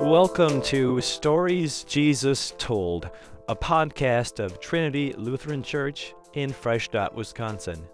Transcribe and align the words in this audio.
Welcome 0.00 0.62
to 0.62 1.00
Stories 1.00 1.84
Jesus 1.84 2.54
Told, 2.58 3.10
a 3.48 3.54
podcast 3.54 4.38
of 4.38 4.60
Trinity 4.60 5.12
Lutheran 5.16 5.62
Church 5.62 6.14
in 6.34 6.52
Freistadt, 6.52 7.14
Wisconsin. 7.14 7.84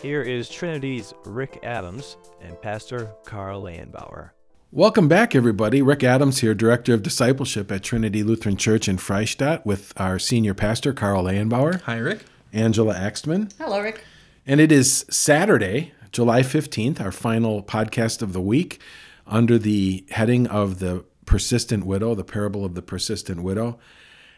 Here 0.00 0.22
is 0.22 0.48
Trinity's 0.48 1.12
Rick 1.24 1.60
Adams 1.62 2.16
and 2.40 2.60
Pastor 2.60 3.12
Carl 3.24 3.62
Lanbauer. 3.62 4.30
Welcome 4.70 5.08
back, 5.08 5.34
everybody. 5.34 5.82
Rick 5.82 6.02
Adams 6.02 6.40
here, 6.40 6.54
Director 6.54 6.94
of 6.94 7.02
Discipleship 7.02 7.70
at 7.70 7.82
Trinity 7.82 8.22
Lutheran 8.22 8.56
Church 8.56 8.88
in 8.88 8.96
Freistadt, 8.96 9.66
with 9.66 9.92
our 9.98 10.18
senior 10.18 10.54
pastor, 10.54 10.94
Carl 10.94 11.24
Lanbauer. 11.24 11.82
Hi, 11.82 11.98
Rick. 11.98 12.24
Angela 12.52 12.94
Axtman. 12.94 13.52
Hello, 13.58 13.80
Rick. 13.80 14.02
And 14.46 14.60
it 14.60 14.72
is 14.72 15.04
Saturday, 15.10 15.92
July 16.10 16.40
15th, 16.40 17.00
our 17.00 17.12
final 17.12 17.62
podcast 17.62 18.22
of 18.22 18.32
the 18.32 18.40
week, 18.40 18.80
under 19.26 19.58
the 19.58 20.04
heading 20.10 20.46
of 20.46 20.78
the 20.78 21.04
persistent 21.26 21.86
widow, 21.86 22.14
the 22.14 22.24
parable 22.24 22.64
of 22.64 22.74
the 22.74 22.82
persistent 22.82 23.42
widow. 23.42 23.78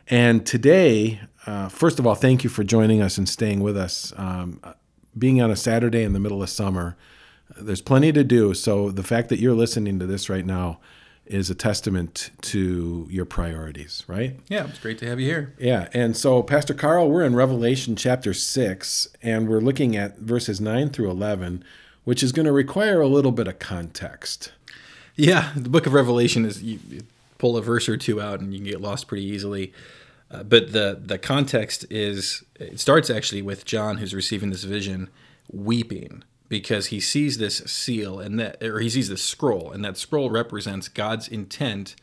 And 0.09 0.45
today, 0.45 1.21
uh, 1.47 1.69
first 1.69 1.99
of 1.99 2.07
all, 2.07 2.15
thank 2.15 2.45
you 2.45 2.51
for 2.51 2.63
joining 2.63 3.01
us 3.01 3.17
and 3.17 3.29
staying 3.29 3.61
with 3.61 3.77
us. 3.77 4.13
Um, 4.17 4.61
being 5.17 5.41
on 5.41 5.51
a 5.51 5.57
Saturday 5.57 6.03
in 6.03 6.13
the 6.13 6.21
middle 6.21 6.43
of 6.43 6.51
summer, 6.51 6.97
there's 7.57 7.81
plenty 7.81 8.13
to 8.13 8.25
do. 8.25 8.55
So 8.55 8.91
the 8.91 9.03
fact 9.03 9.29
that 9.29 9.39
you're 9.39 9.55
listening 9.55 9.99
to 9.99 10.07
this 10.07 10.29
right 10.29 10.45
now 10.45 10.81
is 11.27 11.49
a 11.49 11.55
testament 11.55 12.31
to 12.43 13.07
your 13.11 13.25
priorities, 13.25 14.05
right? 14.07 14.39
Yeah, 14.49 14.69
it's 14.69 14.79
great 14.79 14.99
to 14.99 15.07
have 15.07 15.19
you 15.19 15.27
here. 15.27 15.55
Yeah. 15.59 15.89
And 15.95 16.17
so, 16.17 16.43
Pastor 16.43 16.75
Carl, 16.75 17.11
we're 17.11 17.25
in 17.25 17.35
Revelation 17.35 17.97
chapter 17.97 18.35
6, 18.35 19.09
and 19.23 19.49
we're 19.49 19.61
looking 19.61 19.97
at 19.97 20.19
verses 20.19 20.61
9 20.61 20.91
through 20.91 21.11
11, 21.11 21.65
which 22.05 22.23
is 22.23 22.33
going 22.33 22.45
to 22.45 22.53
require 22.53 23.01
a 23.01 23.09
little 23.09 23.33
bit 23.33 23.49
of 23.49 23.59
context. 23.59 24.53
Yeah, 25.17 25.53
the 25.55 25.69
book 25.69 25.87
of 25.87 25.93
Revelation 25.93 26.45
is 26.45 26.63
you, 26.63 26.81
you 26.89 27.03
pull 27.39 27.57
a 27.57 27.63
verse 27.63 27.89
or 27.89 27.97
two 27.97 28.21
out 28.21 28.41
and 28.41 28.53
you 28.53 28.59
can 28.59 28.69
get 28.69 28.81
lost 28.81 29.07
pretty 29.07 29.25
easily. 29.25 29.73
Uh, 30.31 30.43
but 30.43 30.73
the 30.73 31.01
the 31.01 31.19
context 31.19 31.85
is 31.91 32.43
it 32.59 32.81
starts 32.81 33.11
actually 33.11 33.43
with 33.43 33.65
John 33.65 33.99
who's 33.99 34.15
receiving 34.15 34.51
this 34.51 34.65
vision 34.65 35.09
weeping 35.53 36.25
because 36.49 36.87
he 36.87 36.99
sees 36.99 37.39
this 37.39 37.59
seal 37.59 38.19
and 38.19 38.41
that 38.41 38.63
or 38.63 38.81
he 38.81 38.89
sees 38.89 39.09
this 39.09 39.23
scroll 39.23 39.71
and 39.71 39.85
that 39.85 39.97
scroll 39.97 40.31
represents 40.31 40.89
God's 40.89 41.29
intent 41.29 41.95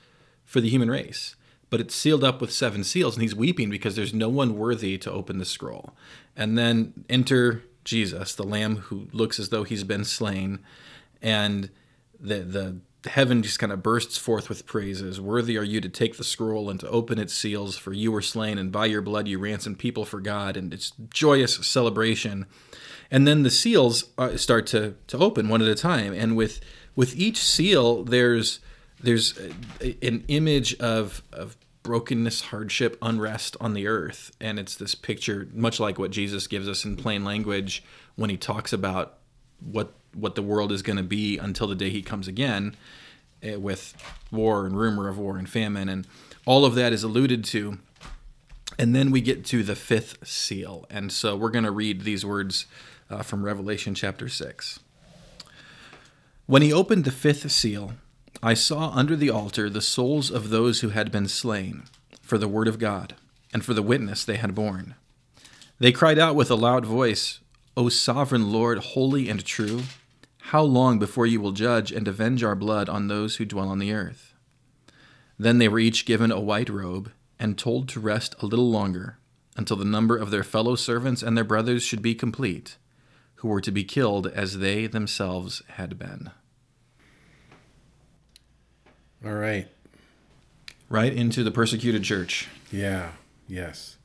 for 0.46 0.62
the 0.62 0.70
human 0.70 0.90
race. 0.90 1.36
But 1.70 1.81
it's 1.81 1.96
sealed 1.96 2.23
up 2.23 2.40
with 2.40 2.52
seven 2.52 2.84
seals 2.84 3.16
and 3.16 3.22
he's 3.22 3.36
weeping 3.36 3.70
because 3.70 3.96
there's 3.96 4.14
no 4.14 4.30
one 4.30 4.58
worthy 4.58 4.98
to 5.00 5.12
open 5.12 5.38
the 5.38 5.46
scroll. 5.46 5.94
And 6.36 6.58
then 6.58 7.06
enter 7.09 7.64
Jesus, 7.84 8.36
the 8.36 8.44
lamb 8.44 8.78
who 8.78 9.08
looks 9.12 9.40
as 9.40 9.50
though 9.50 9.64
he's 9.64 9.84
been 9.84 10.06
slain 10.06 10.59
and 11.22 11.70
the 12.20 12.40
the 12.40 12.78
heaven 13.05 13.41
just 13.41 13.59
kind 13.59 13.71
of 13.71 13.81
bursts 13.81 14.17
forth 14.17 14.49
with 14.49 14.66
praises. 14.66 15.19
Worthy 15.19 15.57
are 15.57 15.63
you 15.63 15.81
to 15.81 15.89
take 15.89 16.17
the 16.17 16.23
scroll 16.23 16.69
and 16.69 16.80
to 16.80 16.89
open 16.89 17.17
its 17.17 17.33
seals, 17.33 17.77
for 17.77 17.94
you 17.94 18.11
were 18.11 18.21
slain, 18.21 18.57
and 18.57 18.71
by 18.71 18.85
your 18.85 19.02
blood 19.02 19.27
you 19.27 19.39
ransomed 19.39 19.80
people 19.80 20.05
for 20.05 20.19
God. 20.19 20.55
And 20.55 20.73
it's 20.73 20.94
joyous 21.09 21.55
celebration. 21.55 22.45
And 23.09 23.27
then 23.27 23.44
the 23.44 23.49
seals 23.49 24.05
uh, 24.17 24.38
start 24.38 24.67
to 24.67 24.95
to 25.07 25.17
open 25.17 25.49
one 25.49 25.61
at 25.61 25.67
a 25.67 25.75
time, 25.75 26.13
and 26.13 26.38
with 26.38 26.61
with 26.95 27.16
each 27.16 27.44
seal, 27.44 28.03
there's 28.03 28.59
there's 29.02 29.38
an 30.02 30.23
image 30.27 30.75
of 30.79 31.22
of 31.33 31.57
brokenness, 31.83 32.41
hardship, 32.41 32.97
unrest 33.02 33.57
on 33.59 33.73
the 33.73 33.88
earth, 33.88 34.31
and 34.39 34.59
it's 34.59 34.75
this 34.75 34.95
picture, 34.95 35.47
much 35.53 35.79
like 35.79 35.97
what 35.97 36.11
Jesus 36.11 36.47
gives 36.47 36.69
us 36.69 36.85
in 36.85 36.95
plain 36.95 37.23
language 37.23 37.83
when 38.16 38.29
he 38.29 38.38
talks 38.38 38.72
about 38.72 39.17
what 39.59 39.94
what 40.14 40.36
the 40.36 40.42
world 40.42 40.72
is 40.72 40.81
going 40.81 40.98
to 40.98 41.04
be 41.04 41.38
until 41.38 41.67
the 41.67 41.76
day 41.76 41.90
he 41.90 42.02
comes 42.02 42.28
again 42.28 42.76
uh, 43.48 43.59
with 43.59 43.95
war 44.31 44.66
and 44.66 44.78
rumor 44.78 45.08
of 45.08 45.18
war 45.18 45.38
and 45.38 45.50
famine 45.50 45.90
and 45.90 46.08
all 46.45 46.66
of 46.66 46.76
that 46.76 46.94
is 46.94 47.03
alluded 47.03 47.44
to. 47.45 47.78
And 48.80 48.95
then 48.95 49.12
we 49.12 49.22
get 49.22 49.45
to 49.45 49.64
the 49.64 49.76
fifth 49.76 50.28
seal 50.28 50.86
and 50.90 51.12
so 51.12 51.36
we're 51.36 51.50
going 51.50 51.66
to 51.66 51.72
read 51.72 52.02
these 52.02 52.25
words 52.25 52.66
uh, 53.09 53.22
from 53.22 53.44
revelation 53.44 53.94
chapter 53.94 54.30
6 54.30 54.80
when 56.46 56.62
he 56.62 56.72
opened 56.72 57.03
the 57.03 57.12
fifth 57.12 57.52
seal 57.52 57.94
i 58.41 58.53
saw 58.53 58.90
under 58.91 59.18
the 59.18 59.30
altar 59.30 59.69
the 59.69 59.81
souls 59.81 60.31
of 60.31 60.50
those 60.50 60.80
who 60.80 60.90
had 60.90 61.12
been 61.12 61.28
slain 61.28 61.84
for 62.22 62.38
the 62.38 62.47
word 62.47 62.69
of 62.69 62.80
god 62.80 63.16
and 63.53 63.64
for 63.64 63.74
the 63.74 63.81
witness 63.81 64.24
they 64.24 64.38
had 64.38 64.56
borne. 64.56 64.96
They 65.80 65.91
cried 65.91 66.19
out 66.19 66.35
with 66.35 66.52
a 66.52 66.56
loud 66.56 66.85
voice 66.85 67.40
o 67.75 67.90
sovereign 67.90 68.52
lord 68.52 68.80
holy 68.80 69.30
and 69.30 69.44
true 69.46 69.84
how 70.46 70.63
long 70.63 71.00
before 71.00 71.25
you 71.25 71.40
will 71.40 71.52
judge 71.52 71.91
and 71.91 72.07
avenge 72.07 72.44
our 72.44 72.56
blood 72.56 72.90
on 72.90 73.07
those 73.07 73.38
who 73.38 73.46
dwell 73.46 73.69
on 73.69 73.79
the 73.79 73.94
earth? 73.94 74.34
Then 75.40 75.59
they 75.59 75.68
were 75.68 75.79
each 75.79 76.06
given 76.06 76.31
a 76.31 76.40
white 76.40 76.69
robe 76.69 77.12
and 77.40 77.57
told 77.57 77.88
to 77.90 78.00
rest 78.00 78.35
a 78.40 78.46
little 78.46 78.69
longer 78.69 79.18
until 79.56 79.78
the 79.78 79.85
number 79.85 80.18
of 80.18 80.31
their 80.31 80.44
fellow 80.44 80.75
servants 80.75 81.24
and 81.24 81.38
their 81.38 81.44
brothers 81.44 81.84
should 81.84 82.02
be 82.02 82.16
complete, 82.16 82.78
who 83.35 83.47
were 83.47 83.62
to 83.62 83.72
be 83.72 83.84
killed 83.84 84.28
as 84.28 84.59
they 84.59 84.88
themselves 84.88 85.62
had 85.69 85.97
been. 85.97 86.31
All 89.23 89.34
right. 89.34 89.68
Right 90.90 91.13
into 91.13 91.44
the 91.44 91.52
persecuted 91.52 92.03
church. 92.03 92.50
Yeah, 92.72 93.12
yes. 93.47 93.97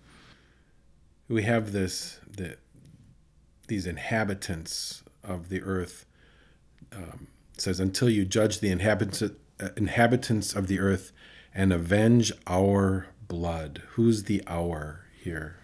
We 1.29 1.43
have 1.43 1.73
this 1.73 2.21
the 2.31 2.57
these 3.67 3.87
inhabitants 3.87 5.03
of 5.25 5.49
the 5.49 5.63
earth 5.63 6.07
um, 6.97 7.29
says, 7.57 7.81
"Until 7.81 8.09
you 8.09 8.25
judge 8.25 8.61
the 8.61 8.71
inhabitants 8.71 9.23
uh, 9.23 9.69
inhabitants 9.77 10.55
of 10.55 10.67
the 10.67 10.81
earth 10.81 11.13
and 11.55 11.73
avenge 11.73 12.33
our 12.47 13.09
blood." 13.29 13.83
Who's 13.91 14.25
the 14.25 14.43
our 14.47 15.07
here? 15.19 15.57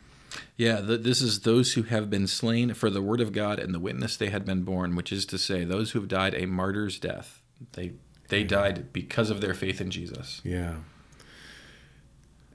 Yeah, 0.57 0.81
the, 0.81 0.97
this 0.97 1.21
is 1.21 1.41
those 1.41 1.75
who 1.75 1.83
have 1.83 2.11
been 2.11 2.27
slain 2.27 2.75
for 2.75 2.91
the 2.91 3.03
word 3.03 3.21
of 3.21 3.33
God 3.33 3.59
and 3.59 3.75
the 3.75 3.81
witness 3.81 4.17
they 4.17 4.31
had 4.31 4.45
been 4.45 4.63
born, 4.63 4.97
which 4.97 5.13
is 5.13 5.27
to 5.27 5.39
say, 5.39 5.65
those 5.65 5.91
who 5.91 6.01
have 6.01 6.09
died 6.09 6.35
a 6.35 6.47
martyr's 6.47 6.99
death. 6.99 7.41
They 7.73 7.93
they 8.29 8.45
died 8.45 8.93
because 8.93 9.29
of 9.29 9.41
their 9.41 9.55
faith 9.55 9.81
in 9.81 9.91
Jesus. 9.91 10.41
Yeah. 10.43 10.77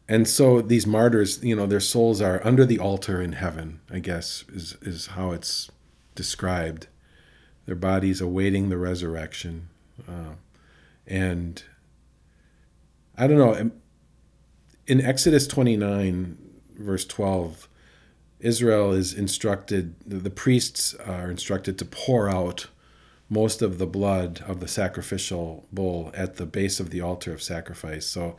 And 0.10 0.28
so 0.28 0.62
these 0.62 0.88
martyrs, 0.88 1.44
you 1.44 1.56
know, 1.56 1.66
their 1.66 1.80
souls 1.80 2.22
are 2.22 2.42
under 2.46 2.66
the 2.66 2.80
altar 2.80 3.22
in 3.22 3.34
heaven. 3.34 3.82
I 3.92 4.00
guess 4.00 4.44
is 4.52 4.78
is 4.82 5.08
how 5.08 5.32
it's 5.32 5.70
described 6.16 6.88
their 7.68 7.76
bodies 7.76 8.20
awaiting 8.22 8.70
the 8.70 8.78
resurrection. 8.78 9.70
Uh, 10.08 10.36
and 11.06 11.62
I 13.16 13.28
don't 13.28 13.38
know. 13.38 13.72
In 14.88 15.02
Exodus 15.02 15.46
29, 15.48 16.38
verse 16.78 17.06
12, 17.06 17.68
Israel 18.40 18.94
is 18.94 19.14
instructed, 19.14 19.96
the 20.06 20.30
priests 20.30 20.96
are 20.96 21.30
instructed 21.30 21.78
to 21.78 21.86
pour 21.86 22.30
out 22.30 22.68
most 23.30 23.62
of 23.62 23.78
the 23.78 23.88
blood 23.88 24.42
of 24.48 24.62
the 24.62 24.68
sacrificial 24.68 25.68
bull 25.74 26.12
at 26.14 26.38
the 26.38 26.46
base 26.46 26.80
of 26.80 26.90
the 26.90 27.02
altar 27.02 27.34
of 27.34 27.44
sacrifice. 27.44 28.06
So 28.06 28.38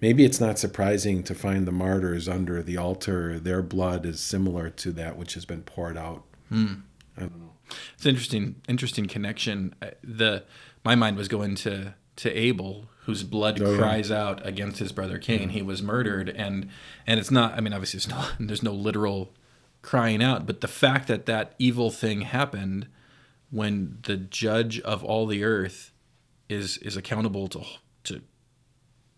maybe 0.00 0.24
it's 0.24 0.40
not 0.40 0.58
surprising 0.58 1.22
to 1.24 1.34
find 1.34 1.64
the 1.64 1.72
martyrs 1.72 2.28
under 2.28 2.60
the 2.60 2.76
altar. 2.76 3.38
Their 3.38 3.62
blood 3.62 4.04
is 4.04 4.18
similar 4.18 4.70
to 4.70 4.90
that 4.92 5.16
which 5.16 5.34
has 5.34 5.44
been 5.44 5.62
poured 5.62 5.96
out. 5.96 6.24
Mm. 6.50 6.82
I 7.16 7.20
don't 7.20 7.38
know. 7.38 7.53
It's 7.94 8.06
interesting, 8.06 8.56
interesting 8.68 9.06
connection. 9.06 9.74
The 10.02 10.44
my 10.84 10.94
mind 10.94 11.16
was 11.16 11.28
going 11.28 11.54
to 11.56 11.94
to 12.16 12.32
Abel, 12.32 12.86
whose 13.04 13.24
blood 13.24 13.60
oh, 13.60 13.76
cries 13.76 14.10
yeah. 14.10 14.22
out 14.22 14.46
against 14.46 14.78
his 14.78 14.92
brother 14.92 15.18
Cain. 15.18 15.50
He 15.50 15.62
was 15.62 15.82
murdered, 15.82 16.28
and 16.28 16.68
and 17.06 17.18
it's 17.18 17.30
not. 17.30 17.54
I 17.54 17.60
mean, 17.60 17.72
obviously, 17.72 17.98
it's 17.98 18.08
not. 18.08 18.32
There's 18.40 18.62
no 18.62 18.72
literal 18.72 19.32
crying 19.82 20.22
out, 20.22 20.46
but 20.46 20.60
the 20.60 20.68
fact 20.68 21.08
that 21.08 21.26
that 21.26 21.54
evil 21.58 21.90
thing 21.90 22.22
happened 22.22 22.88
when 23.50 23.98
the 24.02 24.16
judge 24.16 24.80
of 24.80 25.04
all 25.04 25.26
the 25.26 25.44
earth 25.44 25.92
is 26.48 26.78
is 26.78 26.96
accountable 26.96 27.48
to 27.48 27.64
to 28.04 28.20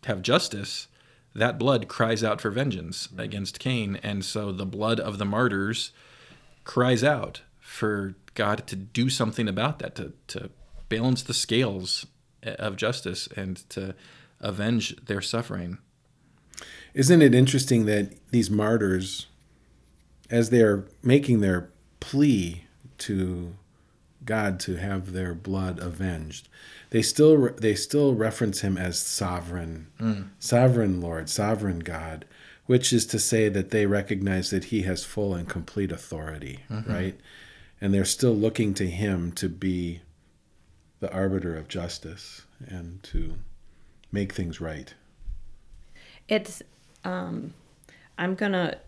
have 0.04 0.22
justice 0.22 0.88
that 1.34 1.58
blood 1.58 1.88
cries 1.88 2.24
out 2.24 2.40
for 2.40 2.50
vengeance 2.50 3.06
mm-hmm. 3.06 3.20
against 3.20 3.58
Cain 3.58 3.98
and 4.02 4.24
so 4.24 4.52
the 4.52 4.66
blood 4.66 5.00
of 5.00 5.18
the 5.18 5.24
martyrs 5.24 5.92
cries 6.64 7.02
out 7.02 7.42
for 7.76 8.14
God 8.34 8.66
to 8.68 8.76
do 8.76 9.08
something 9.10 9.48
about 9.48 9.78
that, 9.80 9.94
to, 9.96 10.12
to 10.28 10.50
balance 10.88 11.22
the 11.22 11.34
scales 11.34 12.06
of 12.42 12.76
justice 12.76 13.28
and 13.36 13.68
to 13.70 13.94
avenge 14.40 14.96
their 15.04 15.20
suffering. 15.20 15.78
Isn't 16.94 17.20
it 17.20 17.34
interesting 17.34 17.84
that 17.86 18.12
these 18.30 18.50
martyrs, 18.50 19.26
as 20.30 20.50
they're 20.50 20.84
making 21.02 21.40
their 21.40 21.70
plea 22.00 22.64
to 22.98 23.54
God 24.24 24.58
to 24.60 24.76
have 24.76 25.12
their 25.12 25.34
blood 25.34 25.78
avenged, 25.78 26.48
they 26.90 27.02
still 27.02 27.50
they 27.50 27.74
still 27.74 28.14
reference 28.14 28.60
him 28.60 28.78
as 28.78 28.98
sovereign, 28.98 29.88
mm. 30.00 30.28
sovereign 30.38 31.00
Lord, 31.00 31.28
sovereign 31.28 31.80
God, 31.80 32.24
which 32.64 32.92
is 32.92 33.06
to 33.06 33.18
say 33.18 33.48
that 33.48 33.70
they 33.70 33.86
recognize 33.86 34.50
that 34.50 34.64
He 34.64 34.82
has 34.82 35.04
full 35.04 35.34
and 35.34 35.48
complete 35.48 35.92
authority, 35.92 36.60
mm-hmm. 36.70 36.90
right? 36.90 37.20
And 37.80 37.92
they're 37.92 38.04
still 38.04 38.34
looking 38.34 38.74
to 38.74 38.88
him 38.88 39.32
to 39.32 39.48
be 39.48 40.00
the 41.00 41.12
arbiter 41.12 41.56
of 41.56 41.68
justice 41.68 42.42
and 42.66 43.02
to 43.02 43.34
make 44.10 44.32
things 44.32 44.60
right? 44.60 44.94
It's, 46.28 46.62
um, 47.04 47.54
I'm 48.18 48.34
gonna 48.34 48.78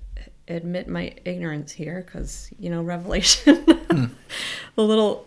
admit 0.49 0.89
my 0.89 1.13
ignorance 1.25 1.73
here 1.73 2.03
because 2.05 2.51
you 2.59 2.71
know 2.71 2.83
Revelation, 2.95 3.65
a 4.77 4.83
little 4.83 5.27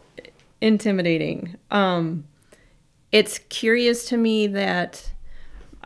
intimidating. 0.59 1.55
Um, 1.69 2.25
it's 3.11 3.37
curious 3.37 4.05
to 4.05 4.17
me 4.17 4.47
that 4.47 5.11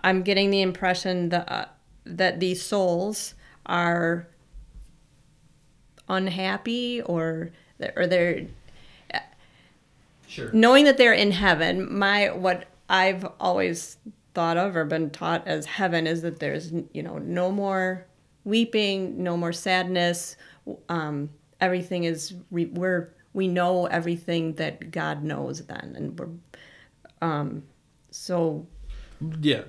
I'm 0.03 0.21
getting 0.21 0.51
the 0.51 0.61
impression 0.61 1.29
that 1.29 1.51
uh, 1.51 1.65
that 2.05 2.39
these 2.39 2.61
souls 2.61 3.33
are 3.65 4.27
unhappy 6.07 7.01
or 7.01 7.51
or 7.95 8.07
they're 8.07 8.47
Sure. 10.27 10.51
knowing 10.51 10.85
that 10.85 10.97
they're 10.97 11.13
in 11.13 11.31
heaven 11.31 11.97
my 11.97 12.29
what 12.29 12.65
i've 12.89 13.25
always 13.39 13.97
thought 14.33 14.57
of 14.57 14.75
or 14.75 14.83
been 14.85 15.09
taught 15.09 15.47
as 15.47 15.65
heaven 15.65 16.05
is 16.05 16.21
that 16.21 16.39
there's 16.39 16.71
you 16.93 17.01
know 17.01 17.17
no 17.17 17.51
more 17.51 18.05
weeping 18.43 19.23
no 19.23 19.35
more 19.35 19.53
sadness. 19.53 20.35
Um, 20.89 21.29
everything 21.61 22.03
is 22.03 22.33
re- 22.51 22.65
we're 22.65 23.13
we 23.33 23.47
know 23.47 23.85
everything 23.85 24.53
that 24.55 24.91
god 24.91 25.23
knows 25.23 25.65
then 25.65 25.93
and 25.95 26.19
we're 26.19 26.29
um, 27.27 27.63
so. 28.11 28.67
Yeah 29.39 29.61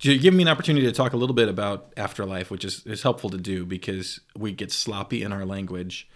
you 0.00 0.18
give 0.18 0.34
me 0.34 0.42
an 0.42 0.48
opportunity 0.48 0.86
to 0.86 0.92
talk 0.92 1.12
a 1.14 1.16
little 1.16 1.34
bit 1.34 1.48
about 1.48 1.92
afterlife 1.96 2.50
which 2.50 2.64
is, 2.64 2.84
is 2.86 3.02
helpful 3.02 3.30
to 3.30 3.38
do 3.38 3.66
because 3.66 4.20
we 4.36 4.52
get 4.52 4.70
sloppy 4.70 5.22
in 5.22 5.32
our 5.32 5.44
language 5.44 6.08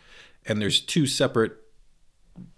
and 0.49 0.61
there's 0.61 0.81
two 0.81 1.07
separate 1.07 1.53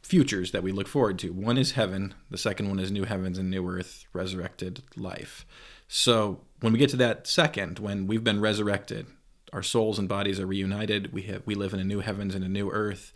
futures 0.03 0.53
that 0.53 0.63
we 0.63 0.73
look 0.73 0.89
forward 0.89 1.19
to. 1.19 1.33
One 1.33 1.59
is 1.59 1.73
heaven 1.73 2.15
the 2.31 2.39
second 2.39 2.69
one 2.69 2.79
is 2.79 2.91
new 2.91 3.05
heavens 3.05 3.39
and 3.39 3.51
new 3.51 3.69
earth 3.69 4.05
resurrected 4.13 4.83
life. 4.97 5.45
So 5.89 6.41
when 6.61 6.73
we 6.73 6.79
get 6.79 6.91
to 6.91 6.97
that 6.99 7.27
second 7.27 7.79
when 7.79 8.07
we've 8.07 8.25
been 8.25 8.41
resurrected 8.41 9.07
our 9.53 9.63
souls 9.63 9.99
and 9.99 10.09
bodies 10.09 10.39
are 10.39 10.47
reunited 10.47 11.13
we 11.13 11.23
have 11.23 11.43
we 11.45 11.55
live 11.55 11.75
in 11.75 11.81
a 11.81 11.85
new 11.85 12.01
heavens 12.01 12.35
and 12.35 12.45
a 12.45 12.49
new 12.49 12.71
earth. 12.71 13.13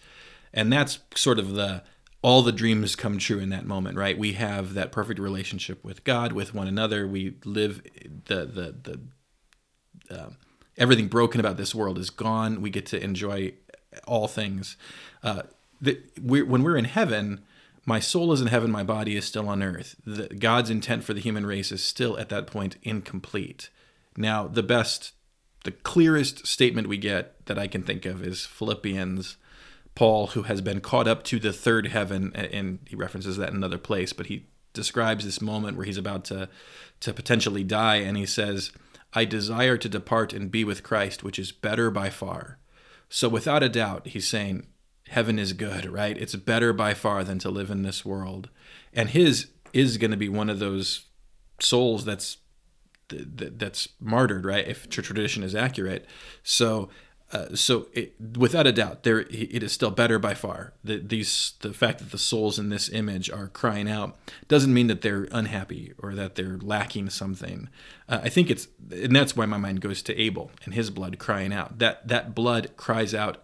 And 0.52 0.72
that's 0.72 0.98
sort 1.14 1.38
of 1.38 1.54
the 1.54 1.82
all 2.22 2.40
the 2.40 2.52
dreams 2.52 2.96
come 2.96 3.18
true 3.18 3.38
in 3.38 3.50
that 3.50 3.66
moment 3.66 3.96
right? 3.96 4.18
We 4.18 4.32
have 4.32 4.74
that 4.74 4.92
perfect 4.92 5.20
relationship 5.20 5.84
with 5.84 6.04
god 6.04 6.32
with 6.32 6.54
one 6.54 6.68
another. 6.68 7.06
We 7.06 7.36
live 7.44 7.82
the 8.26 8.46
the 8.46 8.74
the 8.82 9.00
uh, 10.10 10.30
everything 10.76 11.08
broken 11.08 11.40
about 11.40 11.56
this 11.56 11.74
world 11.74 11.98
is 11.98 12.10
gone. 12.10 12.60
We 12.60 12.70
get 12.70 12.86
to 12.86 13.02
enjoy 13.02 13.54
all 14.06 14.28
things 14.28 14.76
uh, 15.22 15.42
the, 15.80 16.00
we're, 16.20 16.44
when 16.44 16.62
we're 16.62 16.76
in 16.76 16.84
heaven 16.84 17.40
my 17.86 18.00
soul 18.00 18.32
is 18.32 18.40
in 18.40 18.46
heaven 18.46 18.70
my 18.70 18.82
body 18.82 19.16
is 19.16 19.24
still 19.24 19.48
on 19.48 19.62
earth 19.62 19.96
the, 20.06 20.28
god's 20.28 20.70
intent 20.70 21.04
for 21.04 21.14
the 21.14 21.20
human 21.20 21.46
race 21.46 21.72
is 21.72 21.82
still 21.82 22.18
at 22.18 22.28
that 22.28 22.46
point 22.46 22.76
incomplete 22.82 23.70
now 24.16 24.46
the 24.46 24.62
best 24.62 25.12
the 25.64 25.70
clearest 25.72 26.46
statement 26.46 26.88
we 26.88 26.98
get 26.98 27.44
that 27.46 27.58
i 27.58 27.66
can 27.66 27.82
think 27.82 28.04
of 28.04 28.24
is 28.24 28.46
philippians 28.46 29.36
Paul, 29.94 30.28
who 30.28 30.42
has 30.42 30.60
been 30.60 30.80
caught 30.80 31.06
up 31.06 31.22
to 31.24 31.38
the 31.38 31.52
third 31.52 31.88
heaven, 31.88 32.32
and 32.34 32.80
he 32.88 32.96
references 32.96 33.36
that 33.36 33.50
in 33.50 33.56
another 33.56 33.78
place, 33.78 34.12
but 34.12 34.26
he 34.26 34.46
describes 34.72 35.24
this 35.24 35.40
moment 35.40 35.76
where 35.76 35.86
he's 35.86 35.98
about 35.98 36.24
to, 36.26 36.48
to 37.00 37.12
potentially 37.12 37.62
die, 37.62 37.96
and 37.96 38.16
he 38.16 38.26
says, 38.26 38.72
I 39.12 39.24
desire 39.24 39.76
to 39.76 39.88
depart 39.88 40.32
and 40.32 40.50
be 40.50 40.64
with 40.64 40.82
Christ, 40.82 41.22
which 41.22 41.38
is 41.38 41.52
better 41.52 41.90
by 41.90 42.10
far. 42.10 42.58
So, 43.14 43.28
without 43.28 43.62
a 43.62 43.68
doubt, 43.68 44.08
he's 44.08 44.26
saying, 44.26 44.66
Heaven 45.06 45.38
is 45.38 45.52
good, 45.52 45.86
right? 45.86 46.18
It's 46.18 46.34
better 46.34 46.72
by 46.72 46.94
far 46.94 47.22
than 47.22 47.38
to 47.38 47.48
live 47.48 47.70
in 47.70 47.82
this 47.82 48.04
world. 48.04 48.48
And 48.92 49.10
his 49.10 49.50
is 49.72 49.98
going 49.98 50.10
to 50.10 50.16
be 50.16 50.28
one 50.28 50.50
of 50.50 50.58
those 50.58 51.04
souls 51.60 52.04
that's 52.04 52.38
that's 53.08 53.88
martyred, 54.00 54.44
right? 54.44 54.66
If 54.66 54.88
tradition 54.88 55.44
is 55.44 55.54
accurate. 55.54 56.08
So, 56.42 56.88
uh, 57.32 57.54
so 57.54 57.88
it, 57.92 58.14
without 58.36 58.66
a 58.66 58.72
doubt, 58.72 59.02
there 59.02 59.20
it 59.20 59.62
is 59.62 59.72
still 59.72 59.90
better 59.90 60.18
by 60.18 60.34
far. 60.34 60.72
The, 60.84 60.98
these 60.98 61.54
the 61.60 61.72
fact 61.72 61.98
that 61.98 62.10
the 62.10 62.18
souls 62.18 62.58
in 62.58 62.68
this 62.68 62.88
image 62.88 63.30
are 63.30 63.48
crying 63.48 63.88
out 63.88 64.16
doesn't 64.46 64.72
mean 64.72 64.86
that 64.86 65.00
they're 65.00 65.26
unhappy 65.32 65.92
or 65.98 66.14
that 66.14 66.36
they're 66.36 66.58
lacking 66.58 67.10
something. 67.10 67.68
Uh, 68.08 68.20
I 68.22 68.28
think 68.28 68.50
it's 68.50 68.68
and 68.90 69.16
that's 69.16 69.36
why 69.36 69.46
my 69.46 69.56
mind 69.56 69.80
goes 69.80 70.02
to 70.02 70.20
Abel 70.20 70.52
and 70.64 70.74
his 70.74 70.90
blood 70.90 71.18
crying 71.18 71.52
out. 71.52 71.78
That 71.78 72.06
that 72.06 72.34
blood 72.34 72.76
cries 72.76 73.14
out 73.14 73.42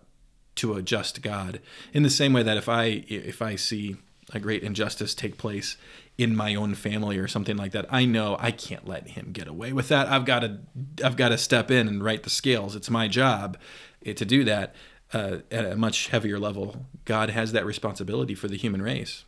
to 0.57 0.75
a 0.75 0.83
just 0.83 1.23
God 1.23 1.61
in 1.93 2.03
the 2.03 2.11
same 2.11 2.33
way 2.33 2.43
that 2.43 2.57
if 2.57 2.69
I 2.69 3.05
if 3.09 3.43
I 3.43 3.57
see 3.57 3.97
a 4.33 4.39
great 4.39 4.63
injustice 4.63 5.15
take 5.15 5.39
place 5.39 5.77
in 6.19 6.37
my 6.37 6.55
own 6.55 6.75
family 6.75 7.17
or 7.17 7.27
something 7.27 7.57
like 7.57 7.73
that 7.73 7.87
i 7.91 8.05
know 8.05 8.37
i 8.41 8.51
can't 8.51 8.87
let 8.87 9.09
him 9.09 9.31
get 9.33 9.49
away 9.49 9.73
with 9.73 9.89
that. 9.89 10.09
I've 10.09 10.25
got 10.25 10.41
to 10.41 10.59
i've 11.05 11.17
got 11.17 11.31
to 11.31 11.39
step 11.39 11.71
in 11.71 11.89
and 11.89 12.03
right 12.03 12.23
the 12.23 12.31
scales. 12.31 12.75
It's 12.77 12.91
my 12.91 13.09
job 13.09 13.57
eh, 14.05 14.13
to 14.15 14.25
do 14.25 14.45
that 14.45 14.75
uh, 15.13 15.39
at 15.51 15.65
a 15.65 15.77
much 15.77 16.09
heavier 16.09 16.39
level. 16.39 16.87
God 17.05 17.31
has 17.31 17.53
that 17.53 17.67
responsibility 17.67 18.35
for 18.35 18.49
the 18.49 18.57
human 18.57 18.83
race. 18.83 19.25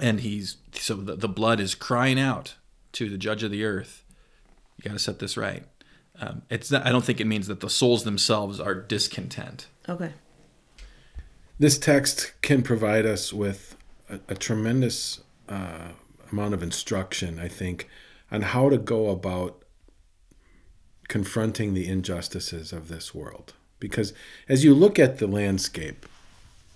And 0.00 0.20
he's 0.20 0.58
so 0.72 0.94
the, 0.94 1.16
the 1.16 1.28
blood 1.28 1.60
is 1.60 1.74
crying 1.74 2.20
out 2.20 2.56
to 2.92 3.08
the 3.08 3.18
judge 3.18 3.42
of 3.42 3.50
the 3.50 3.64
earth 3.64 4.04
you 4.76 4.88
got 4.88 4.92
to 4.92 4.98
set 4.98 5.18
this 5.18 5.36
right. 5.36 5.64
Um, 6.20 6.42
it's 6.50 6.70
not, 6.70 6.86
i 6.86 6.90
don't 6.90 7.04
think 7.04 7.20
it 7.20 7.26
means 7.26 7.46
that 7.48 7.60
the 7.60 7.70
souls 7.70 8.04
themselves 8.04 8.60
are 8.60 8.74
discontent. 8.74 9.66
Okay. 9.88 10.12
This 11.58 11.78
text 11.78 12.32
can 12.42 12.62
provide 12.62 13.06
us 13.06 13.32
with 13.32 13.76
a, 14.08 14.20
a 14.28 14.34
tremendous 14.34 15.20
uh, 15.48 15.88
amount 16.30 16.54
of 16.54 16.62
instruction, 16.62 17.38
I 17.38 17.48
think, 17.48 17.88
on 18.30 18.42
how 18.42 18.68
to 18.68 18.78
go 18.78 19.10
about 19.10 19.64
confronting 21.08 21.74
the 21.74 21.88
injustices 21.88 22.72
of 22.72 22.88
this 22.88 23.14
world. 23.14 23.54
Because 23.80 24.12
as 24.48 24.64
you 24.64 24.74
look 24.74 24.98
at 24.98 25.18
the 25.18 25.26
landscape 25.26 26.04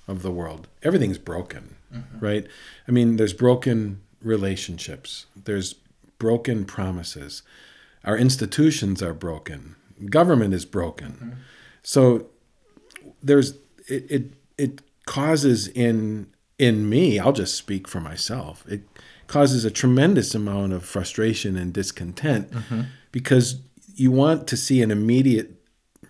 of 0.09 0.23
the 0.23 0.31
world, 0.31 0.69
everything's 0.83 1.19
broken, 1.19 1.77
right? 2.21 2.47
I 2.89 2.93
mean, 2.93 3.17
there's 3.17 3.35
broken 3.35 4.01
relationships, 4.23 5.27
there's 5.37 5.75
broken 6.19 6.65
promises, 6.65 7.43
our 8.05 8.17
institutions 8.17 9.03
are 9.03 9.15
broken, 9.15 9.77
government 10.09 10.55
is 10.55 10.65
broken. 10.65 11.37
So 11.83 12.27
there's 13.23 13.55
it, 13.89 14.11
it 14.11 14.33
it 14.57 14.81
causes 15.07 15.69
in 15.69 16.29
in 16.63 16.89
me 16.89 17.19
i'll 17.19 17.33
just 17.33 17.57
speak 17.57 17.89
for 17.89 18.01
myself. 18.01 18.65
It 18.69 18.83
causes 19.27 19.65
a 19.65 19.71
tremendous 19.71 20.35
amount 20.35 20.73
of 20.73 20.85
frustration 20.85 21.57
and 21.57 21.73
discontent 21.73 22.53
because 23.11 23.61
you 23.95 24.11
want 24.11 24.47
to 24.49 24.57
see 24.57 24.83
an 24.83 24.91
immediate 24.91 25.51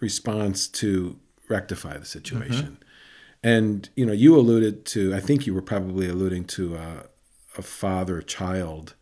response 0.00 0.66
to 0.68 1.18
rectify 1.48 1.96
the 1.96 2.04
situation. 2.04 2.78
And 3.42 3.88
you 3.96 4.04
know 4.06 4.12
you 4.12 4.36
alluded 4.36 4.84
to 4.94 5.14
i 5.14 5.20
think 5.20 5.46
you 5.46 5.54
were 5.54 5.68
probably 5.74 6.08
alluding 6.08 6.44
to 6.56 6.76
uh, 6.76 7.02
a 7.58 7.62
father 7.62 8.22
child 8.22 8.94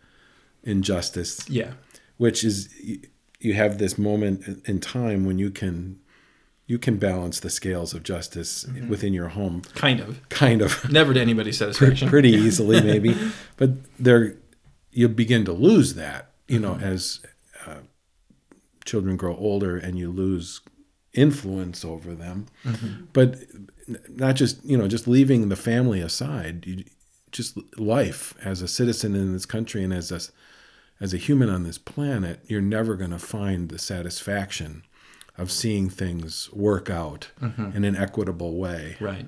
injustice 0.62 1.48
yeah. 1.48 1.72
which 2.16 2.42
is 2.42 2.58
you 3.38 3.54
have 3.54 3.78
this 3.78 3.98
moment 3.98 4.66
in 4.66 4.80
time 4.80 5.24
when 5.26 5.38
you 5.38 5.50
can 5.50 5.98
you 6.70 6.78
can 6.78 6.98
balance 6.98 7.40
the 7.40 7.50
scales 7.50 7.94
of 7.94 8.04
justice 8.04 8.62
mm-hmm. 8.62 8.88
within 8.88 9.12
your 9.12 9.30
home. 9.30 9.60
Kind 9.74 9.98
of. 9.98 10.28
Kind 10.28 10.62
of. 10.62 10.88
Never 10.92 11.12
to 11.12 11.20
anybody's 11.20 11.58
satisfaction. 11.58 12.08
pretty 12.08 12.30
easily 12.30 12.80
maybe. 12.80 13.16
But 13.56 13.70
there 13.98 14.36
you 14.92 15.08
begin 15.08 15.44
to 15.46 15.52
lose 15.52 15.94
that 15.94 16.30
you 16.46 16.60
know 16.60 16.74
mm-hmm. 16.74 16.84
as 16.84 17.20
uh, 17.66 17.80
children 18.84 19.16
grow 19.16 19.36
older 19.36 19.76
and 19.76 19.98
you 19.98 20.12
lose 20.12 20.60
influence 21.12 21.84
over 21.84 22.14
them. 22.14 22.46
Mm-hmm. 22.64 23.06
But 23.12 23.38
not 24.08 24.36
just 24.36 24.64
you 24.64 24.78
know 24.78 24.86
just 24.86 25.08
leaving 25.08 25.48
the 25.48 25.56
family 25.56 26.00
aside 26.00 26.64
you, 26.68 26.84
just 27.32 27.58
life 27.80 28.32
as 28.44 28.62
a 28.62 28.68
citizen 28.68 29.16
in 29.16 29.32
this 29.32 29.44
country 29.44 29.82
and 29.82 29.92
as 29.92 30.12
a 30.12 30.20
as 31.00 31.12
a 31.12 31.16
human 31.16 31.50
on 31.50 31.64
this 31.64 31.78
planet 31.78 32.40
you're 32.46 32.60
never 32.60 32.94
going 32.94 33.10
to 33.10 33.18
find 33.18 33.70
the 33.70 33.78
satisfaction 33.78 34.84
of 35.38 35.50
seeing 35.50 35.88
things 35.88 36.50
work 36.52 36.90
out 36.90 37.30
in 37.74 37.84
an 37.84 37.96
equitable 37.96 38.56
way 38.56 38.96
right 39.00 39.26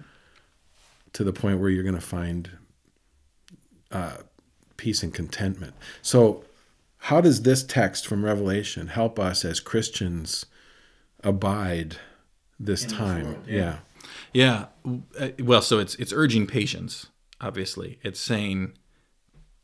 to 1.12 1.24
the 1.24 1.32
point 1.32 1.60
where 1.60 1.68
you're 1.70 1.82
going 1.82 1.94
to 1.94 2.00
find 2.00 2.50
uh, 3.90 4.16
peace 4.76 5.02
and 5.02 5.12
contentment. 5.12 5.74
So, 6.00 6.44
how 6.98 7.20
does 7.20 7.42
this 7.42 7.62
text 7.62 8.06
from 8.06 8.24
Revelation 8.24 8.86
help 8.88 9.18
us 9.18 9.44
as 9.44 9.60
Christians 9.60 10.46
abide 11.22 11.96
this 12.58 12.84
time? 12.84 13.42
yeah. 13.46 13.78
Yeah. 14.32 14.66
Uh, 15.18 15.28
Well, 15.38 15.62
so 15.62 15.78
it's 15.78 15.94
it's 15.96 16.12
urging 16.12 16.46
patience. 16.46 17.08
Obviously, 17.40 17.98
it's 18.02 18.20
saying 18.20 18.72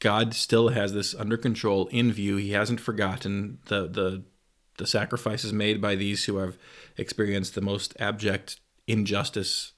God 0.00 0.34
still 0.34 0.68
has 0.68 0.92
this 0.92 1.14
under 1.14 1.36
control 1.36 1.86
in 1.88 2.12
view. 2.12 2.36
He 2.36 2.52
hasn't 2.52 2.80
forgotten 2.80 3.58
the 3.66 3.86
the 3.88 4.22
the 4.78 4.86
sacrifices 4.86 5.52
made 5.52 5.80
by 5.80 5.94
these 5.94 6.24
who 6.24 6.38
have 6.38 6.56
experienced 6.96 7.54
the 7.54 7.60
most 7.60 7.94
abject 8.00 8.60
injustice. 8.86 9.72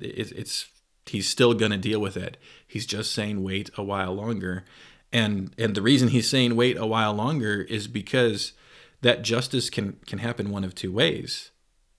It, 0.00 0.32
it's 0.32 0.66
he's 1.06 1.28
still 1.28 1.54
going 1.54 1.72
to 1.72 1.78
deal 1.78 2.00
with 2.00 2.16
it. 2.16 2.36
He's 2.66 2.86
just 2.86 3.12
saying 3.12 3.42
wait 3.42 3.70
a 3.76 3.82
while 3.82 4.14
longer, 4.14 4.64
And 5.12 5.54
and 5.58 5.74
the 5.74 5.82
reason 5.82 6.08
he's 6.08 6.28
saying 6.28 6.54
wait 6.54 6.76
a 6.76 6.86
while 6.86 7.14
longer 7.14 7.62
is 7.62 7.88
because 7.88 8.52
that 9.00 9.22
justice 9.22 9.70
can 9.70 9.96
can 10.06 10.18
happen 10.18 10.50
one 10.50 10.64
of 10.64 10.74
two 10.74 10.92
ways. 10.92 11.50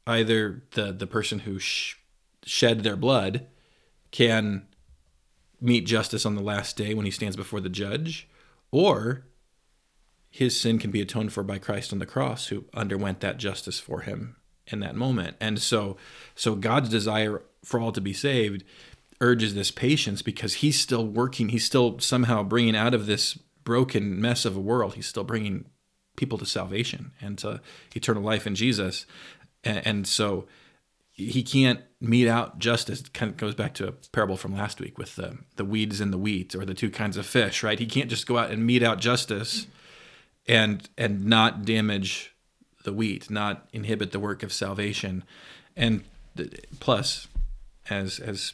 Either 0.06 0.64
the 0.72 0.92
the 0.92 1.08
person 1.08 1.40
who 1.40 1.60
sh- 1.60 1.96
shed 2.46 2.84
their 2.84 2.96
blood 2.96 3.48
can 4.12 4.68
meet 5.62 5.86
justice 5.86 6.26
on 6.26 6.36
the 6.36 6.44
last 6.44 6.78
day 6.78 6.94
when 6.94 7.06
he 7.06 7.12
stands 7.12 7.36
before 7.36 7.62
the 7.62 7.70
judge, 7.70 8.28
or 8.72 9.26
his 10.40 10.58
sin 10.58 10.80
can 10.80 10.90
be 10.90 11.02
atoned 11.02 11.34
for 11.34 11.44
by 11.44 11.58
Christ 11.58 11.92
on 11.92 12.00
the 12.00 12.06
cross, 12.06 12.48
who 12.48 12.64
underwent 12.74 13.20
that 13.20 13.36
justice 13.36 13.78
for 13.78 14.00
him 14.00 14.38
in 14.68 14.80
that 14.80 14.96
moment. 14.96 15.36
And 15.42 15.62
so, 15.62 15.98
so 16.34 16.56
God's 16.56 16.88
desire 16.88 17.42
for 17.66 17.78
all 17.78 17.92
to 17.92 18.00
be 18.00 18.14
saved 18.14 18.64
urges 19.20 19.54
this 19.54 19.70
patience 19.70 20.22
because 20.22 20.54
He's 20.54 20.80
still 20.80 21.06
working. 21.06 21.50
He's 21.50 21.66
still 21.66 22.00
somehow 22.00 22.44
bringing 22.44 22.74
out 22.74 22.94
of 22.94 23.06
this 23.06 23.38
broken 23.66 24.22
mess 24.22 24.46
of 24.46 24.56
a 24.56 24.62
world. 24.62 24.94
He's 24.94 25.08
still 25.08 25.26
bringing 25.26 25.66
people 26.16 26.38
to 26.38 26.46
salvation 26.46 27.12
and 27.20 27.38
to 27.40 27.60
eternal 27.94 28.24
life 28.24 28.48
in 28.48 28.56
Jesus. 28.56 29.06
And, 29.66 29.86
and 29.86 30.08
so 30.08 30.48
he 31.12 31.44
can't 31.44 31.82
mete 32.00 32.30
out 32.30 32.60
justice. 32.60 33.02
It 33.02 33.12
kind 33.12 33.30
of 33.30 33.36
goes 33.36 33.56
back 33.56 33.74
to 33.74 33.90
a 33.90 33.92
parable 34.14 34.38
from 34.38 34.56
last 34.56 34.80
week 34.80 34.98
with 34.98 35.18
the, 35.18 35.40
the 35.58 35.66
weeds 35.66 36.00
and 36.00 36.14
the 36.14 36.18
wheat 36.18 36.56
or 36.56 36.64
the 36.64 36.74
two 36.74 36.90
kinds 36.90 37.18
of 37.18 37.26
fish, 37.26 37.62
right? 37.62 37.78
He 37.78 37.86
can't 37.86 38.10
just 38.10 38.26
go 38.26 38.38
out 38.38 38.52
and 38.52 38.66
mete 38.66 38.84
out 38.84 39.02
justice 39.02 39.68
and 40.50 40.90
and 40.98 41.26
not 41.26 41.64
damage 41.64 42.34
the 42.84 42.92
wheat, 42.92 43.30
not 43.30 43.70
inhibit 43.72 44.12
the 44.12 44.20
work 44.20 44.42
of 44.44 44.52
salvation. 44.52 45.24
And 45.78 46.04
plus, 46.80 47.28
as 47.90 48.20
as 48.20 48.54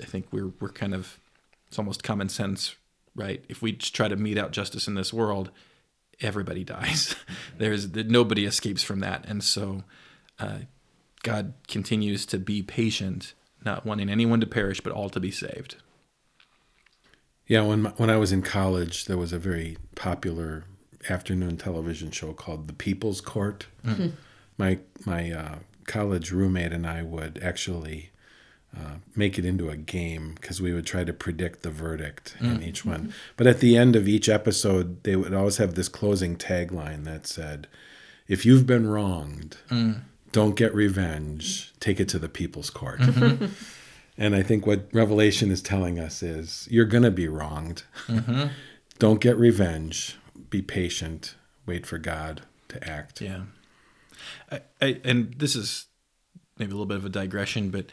I 0.00 0.04
think 0.04 0.26
we're 0.30 0.52
we're 0.60 0.68
kind 0.68 0.94
of 0.94 1.18
it's 1.66 1.78
almost 1.78 2.04
common 2.04 2.28
sense, 2.28 2.76
right? 3.16 3.42
If 3.48 3.62
we 3.62 3.72
try 3.72 4.06
to 4.06 4.16
mete 4.16 4.38
out 4.38 4.52
justice 4.52 4.86
in 4.86 4.94
this 4.94 5.12
world, 5.12 5.50
everybody 6.20 6.62
dies. 6.62 7.16
There's 7.58 7.92
nobody 7.94 8.44
escapes 8.44 8.82
from 8.82 9.00
that, 9.00 9.24
and 9.26 9.42
so 9.42 9.84
uh, 10.38 10.58
God 11.22 11.54
continues 11.68 12.26
to 12.26 12.38
be 12.38 12.62
patient, 12.62 13.32
not 13.64 13.86
wanting 13.86 14.10
anyone 14.10 14.40
to 14.40 14.46
perish, 14.46 14.82
but 14.82 14.92
all 14.92 15.08
to 15.08 15.20
be 15.20 15.30
saved. 15.30 15.76
Yeah, 17.46 17.62
when 17.62 17.86
when 17.96 18.10
I 18.10 18.18
was 18.18 18.30
in 18.30 18.42
college, 18.42 19.06
there 19.06 19.18
was 19.18 19.32
a 19.32 19.38
very 19.38 19.78
popular 19.94 20.64
afternoon 21.08 21.56
television 21.56 22.10
show 22.10 22.32
called 22.32 22.66
The 22.66 22.72
People's 22.72 23.20
Court. 23.20 23.66
Mm-hmm. 23.84 24.08
My 24.58 24.78
my 25.06 25.30
uh, 25.30 25.58
college 25.86 26.30
roommate 26.30 26.72
and 26.72 26.86
I 26.86 27.02
would 27.02 27.40
actually 27.42 28.10
uh, 28.76 28.96
make 29.16 29.38
it 29.38 29.44
into 29.44 29.70
a 29.70 29.76
game 29.76 30.34
because 30.34 30.60
we 30.60 30.72
would 30.72 30.86
try 30.86 31.04
to 31.04 31.12
predict 31.12 31.62
the 31.62 31.70
verdict 31.70 32.36
mm. 32.38 32.56
in 32.56 32.62
each 32.62 32.84
one. 32.84 33.12
But 33.36 33.46
at 33.46 33.60
the 33.60 33.76
end 33.76 33.96
of 33.96 34.06
each 34.06 34.28
episode, 34.28 35.02
they 35.02 35.16
would 35.16 35.34
always 35.34 35.56
have 35.56 35.74
this 35.74 35.88
closing 35.88 36.36
tagline 36.36 37.04
that 37.04 37.26
said, 37.26 37.66
"If 38.28 38.44
you've 38.44 38.66
been 38.66 38.88
wronged." 38.88 39.56
Mm. 39.70 40.02
Don't 40.32 40.54
get 40.54 40.72
revenge. 40.72 41.72
Take 41.80 41.98
it 41.98 42.08
to 42.10 42.18
the 42.20 42.28
people's 42.28 42.70
court. 42.70 43.00
Mm-hmm. 43.00 43.46
and 44.16 44.36
I 44.36 44.44
think 44.44 44.64
what 44.64 44.86
Revelation 44.92 45.50
is 45.50 45.60
telling 45.60 45.98
us 45.98 46.22
is 46.22 46.68
you're 46.70 46.84
going 46.84 47.02
to 47.02 47.10
be 47.10 47.26
wronged. 47.26 47.82
Mm-hmm. 48.06 48.46
Don't 49.00 49.20
get 49.20 49.36
revenge 49.36 50.16
be 50.50 50.62
patient, 50.62 51.36
wait 51.64 51.86
for 51.86 51.98
God 51.98 52.42
to 52.68 52.88
act. 52.88 53.20
Yeah. 53.20 53.42
I, 54.50 54.60
I, 54.82 55.00
and 55.04 55.34
this 55.34 55.56
is 55.56 55.86
maybe 56.58 56.70
a 56.70 56.74
little 56.74 56.86
bit 56.86 56.98
of 56.98 57.04
a 57.04 57.08
digression, 57.08 57.70
but 57.70 57.86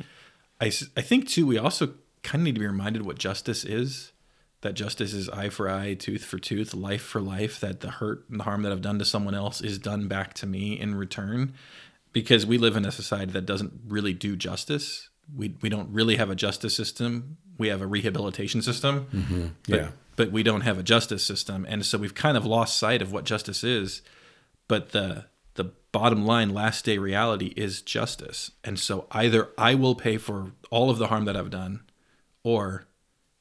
I, 0.60 0.66
I 0.66 1.02
think 1.02 1.30
too, 1.30 1.46
we 1.46 1.58
also 1.58 1.94
kind 2.24 2.42
of 2.42 2.46
need 2.46 2.56
to 2.56 2.60
be 2.60 2.68
reminded 2.68 3.06
what 3.06 3.18
justice 3.18 3.64
is. 3.64 4.12
That 4.62 4.74
justice 4.74 5.14
is 5.14 5.30
eye 5.30 5.50
for 5.50 5.70
eye, 5.70 5.94
tooth 5.94 6.26
for 6.26 6.40
tooth, 6.40 6.74
life 6.74 7.04
for 7.04 7.22
life, 7.22 7.60
that 7.60 7.82
the 7.82 7.92
hurt 7.92 8.26
and 8.30 8.40
the 8.40 8.44
harm 8.44 8.64
that 8.64 8.72
I've 8.72 8.82
done 8.82 8.98
to 8.98 9.06
someone 9.06 9.36
else 9.36 9.62
is 9.62 9.78
done 9.78 10.08
back 10.08 10.34
to 10.36 10.48
me 10.48 10.80
in 10.80 10.96
return. 10.96 11.54
Because 12.12 12.48
we 12.48 12.58
live 12.58 12.76
in 12.76 12.84
a 12.84 12.92
society 12.92 13.32
that 13.34 13.46
doesn't 13.46 13.72
really 13.88 14.14
do 14.14 14.36
justice. 14.36 15.10
We, 15.36 15.56
we 15.62 15.70
don't 15.70 15.94
really 15.94 16.16
have 16.16 16.32
a 16.32 16.36
justice 16.36 16.76
system. 16.76 17.38
We 17.60 17.68
have 17.68 17.82
a 17.82 17.86
rehabilitation 17.86 18.64
system. 18.64 19.06
Mm-hmm. 19.14 19.46
Yeah 19.68 19.90
but 20.18 20.32
we 20.32 20.44
don't 20.44 20.62
have 20.62 20.80
a 20.80 20.84
justice 20.84 21.24
system, 21.24 21.66
and 21.70 21.86
so 21.86 21.98
we've 21.98 22.16
kind 22.16 22.36
of 22.36 22.46
lost 22.46 22.78
sight 22.78 23.02
of 23.02 23.14
what 23.14 23.24
justice 23.24 23.64
is. 23.64 24.02
But 24.68 24.90
the 24.90 25.26
the 25.54 25.72
bottom 25.92 26.26
line, 26.26 26.54
last 26.54 26.86
day 26.86 26.98
reality 26.98 27.54
is 27.56 27.82
justice, 27.82 28.52
and 28.64 28.78
so 28.78 29.08
either 29.12 29.50
I 29.58 29.76
will 29.76 29.96
pay 29.96 30.18
for 30.18 30.52
all 30.70 30.90
of 30.90 30.98
the 30.98 31.08
harm 31.08 31.26
that 31.26 31.38
I've 31.38 31.50
done, 31.50 31.84
or 32.44 32.86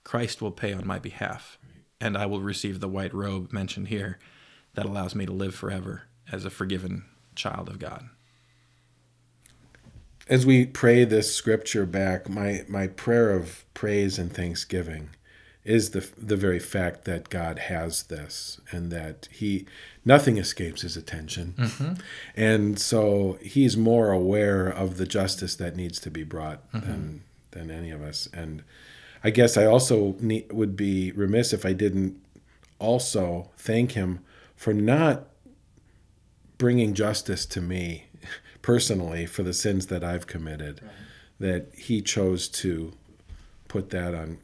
Christ 0.04 0.40
will 0.40 0.52
pay 0.52 0.72
on 0.72 0.86
my 0.86 0.98
behalf, 0.98 1.58
and 2.00 2.16
I 2.16 2.26
will 2.26 2.40
receive 2.40 2.78
the 2.78 2.88
white 2.88 3.12
robe 3.12 3.52
mentioned 3.52 3.88
here, 3.88 4.18
that 4.74 4.86
allows 4.86 5.14
me 5.14 5.26
to 5.26 5.32
live 5.32 5.54
forever 5.54 6.04
as 6.30 6.44
a 6.44 6.50
forgiven 6.50 7.04
child 7.34 7.68
of 7.68 7.78
God. 7.78 8.08
As 10.28 10.44
we 10.44 10.66
pray 10.66 11.04
this 11.04 11.34
scripture 11.34 11.86
back, 11.86 12.28
my, 12.28 12.64
my 12.68 12.86
prayer 12.86 13.30
of 13.30 13.64
praise 13.74 14.18
and 14.18 14.32
thanksgiving 14.32 15.10
is 15.66 15.90
the 15.90 16.08
the 16.16 16.36
very 16.36 16.60
fact 16.60 17.04
that 17.04 17.28
God 17.28 17.58
has 17.58 18.04
this 18.04 18.60
and 18.70 18.92
that 18.92 19.28
he 19.32 19.66
nothing 20.04 20.38
escapes 20.38 20.82
his 20.82 20.96
attention. 20.96 21.54
Mm-hmm. 21.58 21.92
And 22.36 22.78
so 22.78 23.38
he's 23.42 23.76
more 23.76 24.12
aware 24.12 24.68
of 24.68 24.96
the 24.96 25.06
justice 25.06 25.56
that 25.56 25.74
needs 25.74 25.98
to 26.00 26.10
be 26.10 26.22
brought 26.22 26.70
mm-hmm. 26.72 26.86
than 26.86 27.24
than 27.50 27.70
any 27.72 27.90
of 27.90 28.00
us. 28.00 28.28
And 28.32 28.62
I 29.24 29.30
guess 29.30 29.56
I 29.56 29.64
also 29.64 30.14
need, 30.20 30.52
would 30.52 30.76
be 30.76 31.10
remiss 31.10 31.52
if 31.52 31.66
I 31.66 31.72
didn't 31.72 32.22
also 32.78 33.50
thank 33.56 33.92
him 33.92 34.20
for 34.54 34.72
not 34.72 35.26
bringing 36.58 36.94
justice 36.94 37.44
to 37.46 37.60
me 37.60 38.06
personally 38.62 39.26
for 39.26 39.42
the 39.42 39.52
sins 39.52 39.88
that 39.88 40.04
I've 40.04 40.28
committed. 40.28 40.80
Right. 40.80 40.92
That 41.38 41.74
he 41.76 42.00
chose 42.00 42.48
to 42.48 42.92
put 43.68 43.90
that 43.90 44.14
on 44.14 44.38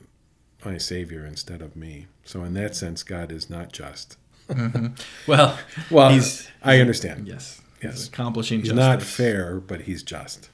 my 0.65 0.79
Savior 0.79 1.25
instead 1.25 1.63
of 1.63 1.77
me. 1.77 2.07
So 2.25 2.45
in 2.45 2.55
that 2.55 2.75
sense, 2.75 3.03
God 3.03 3.33
is 3.33 3.51
not 3.51 3.73
just. 3.73 4.17
mm-hmm. 4.49 4.95
Well, 5.27 5.59
well, 5.91 6.11
he's, 6.11 6.49
I 6.63 6.81
understand. 6.81 7.27
Yes, 7.27 7.61
yes, 7.83 7.95
he's 7.95 8.09
accomplishing. 8.09 8.61
He's 8.61 8.69
justice. 8.69 8.79
not 8.79 9.03
fair, 9.03 9.61
but 9.61 9.83
he's 9.83 10.03
just. 10.03 10.51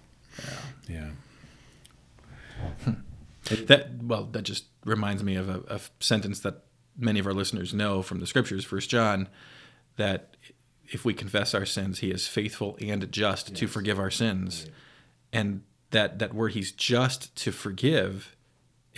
Yeah. 0.88 1.11
Yeah. 2.87 2.95
that 3.67 4.03
well, 4.03 4.25
that 4.25 4.43
just 4.43 4.65
reminds 4.85 5.23
me 5.23 5.37
of 5.37 5.49
a, 5.49 5.62
a, 5.69 5.81
sentence 6.00 6.41
that 6.41 6.65
many 6.97 7.21
of 7.21 7.27
our 7.27 7.33
listeners 7.33 7.73
know 7.75 8.03
from 8.03 8.21
the 8.21 8.27
scriptures, 8.27 8.65
First 8.65 8.91
John, 8.91 9.29
that 9.97 10.37
if 10.91 11.05
we 11.05 11.15
confess 11.15 11.55
our 11.55 11.67
sins, 11.67 12.00
He 12.00 12.11
is 12.11 12.27
faithful 12.27 12.77
and 12.81 13.11
just 13.12 13.50
yes. 13.50 13.59
to 13.59 13.67
forgive 13.67 13.99
our 13.99 14.11
sins, 14.11 14.65
right. 14.65 14.73
and 15.33 15.62
that 15.91 16.19
that 16.19 16.35
word 16.35 16.53
He's 16.53 16.73
just 16.73 17.35
to 17.37 17.53
forgive 17.53 18.37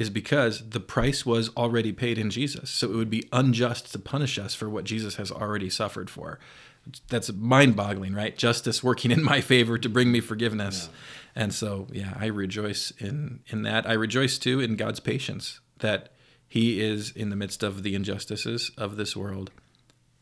is 0.00 0.08
because 0.08 0.70
the 0.70 0.80
price 0.80 1.26
was 1.26 1.50
already 1.58 1.92
paid 1.92 2.16
in 2.16 2.30
Jesus. 2.30 2.70
So 2.70 2.90
it 2.90 2.96
would 2.96 3.10
be 3.10 3.28
unjust 3.32 3.92
to 3.92 3.98
punish 3.98 4.38
us 4.38 4.54
for 4.54 4.66
what 4.66 4.84
Jesus 4.84 5.16
has 5.16 5.30
already 5.30 5.68
suffered 5.68 6.08
for. 6.08 6.38
That's 7.08 7.30
mind 7.30 7.76
boggling, 7.76 8.14
right? 8.14 8.34
Justice 8.34 8.82
working 8.82 9.10
in 9.10 9.22
my 9.22 9.42
favor 9.42 9.76
to 9.76 9.88
bring 9.90 10.10
me 10.10 10.20
forgiveness. 10.20 10.88
Yeah. 10.90 11.42
And 11.42 11.54
so, 11.54 11.86
yeah, 11.92 12.16
I 12.18 12.26
rejoice 12.26 12.92
in, 12.92 13.40
in 13.48 13.60
that. 13.64 13.86
I 13.86 13.92
rejoice 13.92 14.38
too 14.38 14.58
in 14.58 14.76
God's 14.76 15.00
patience 15.00 15.60
that 15.80 16.14
He 16.48 16.80
is 16.80 17.10
in 17.10 17.28
the 17.28 17.36
midst 17.36 17.62
of 17.62 17.82
the 17.82 17.94
injustices 17.94 18.70
of 18.78 18.96
this 18.96 19.14
world, 19.14 19.50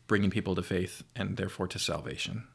bringing 0.07 0.29
people 0.29 0.55
to 0.55 0.61
faith 0.61 1.03
and 1.15 1.37
therefore 1.37 1.69
to 1.69 1.79
salvation. 1.79 2.49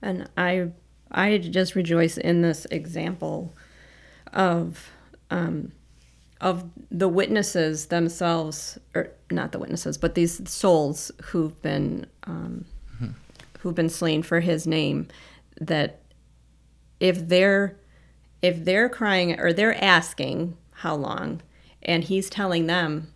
And 0.00 0.30
I, 0.38 0.70
I 1.10 1.36
just 1.36 1.74
rejoice 1.74 2.16
in 2.16 2.40
this 2.40 2.64
example 2.70 3.54
of 4.32 4.88
um, 5.30 5.72
of 6.40 6.64
the 6.90 7.08
witnesses 7.08 7.86
themselves, 7.86 8.78
or 8.94 9.10
not 9.30 9.52
the 9.52 9.58
witnesses, 9.58 9.98
but 9.98 10.14
these 10.14 10.48
souls 10.50 11.10
who've 11.24 11.60
been 11.62 12.06
um, 12.24 12.64
mm-hmm. 12.94 13.10
who've 13.60 13.74
been 13.74 13.90
slain 13.90 14.22
for 14.22 14.40
His 14.40 14.66
name, 14.66 15.08
that 15.60 16.00
if 16.98 17.28
they're 17.28 17.76
if 18.42 18.64
they're 18.64 18.88
crying 18.88 19.38
or 19.38 19.52
they're 19.52 19.82
asking 19.82 20.56
how 20.72 20.94
long, 20.94 21.42
and 21.82 22.04
He's 22.04 22.30
telling 22.30 22.66
them 22.66 23.12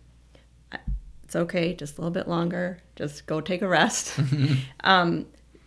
it's 1.23 1.35
okay, 1.35 1.73
just 1.73 1.97
a 1.97 2.01
little 2.01 2.13
bit 2.13 2.27
longer, 2.27 2.77
just 2.95 3.25
go 3.25 3.41
take 3.41 3.61
a 3.61 3.67
rest. 3.67 4.19
um, 4.83 5.25